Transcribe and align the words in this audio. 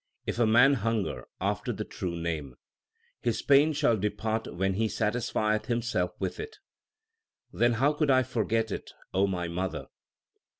If 0.25 0.39
a 0.39 0.47
man 0.47 0.73
hunger 0.81 1.27
after 1.39 1.71
the 1.71 1.83
true 1.83 2.15
Name, 2.15 2.55
His 3.19 3.43
pain 3.43 3.71
shall 3.71 3.97
depart 3.97 4.51
when 4.51 4.73
he 4.73 4.87
satisfieth 4.87 5.67
himself 5.67 6.15
with 6.17 6.39
it. 6.39 6.53
2 7.51 7.59
Then 7.59 7.73
how 7.73 7.93
could 7.93 8.09
I 8.09 8.23
forget 8.23 8.71
it, 8.71 8.93
O 9.13 9.27
my 9.27 9.47
mother 9.47 9.89